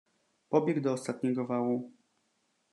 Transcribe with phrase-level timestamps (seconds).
[0.49, 1.91] "Pobiegł do ostatniego wału."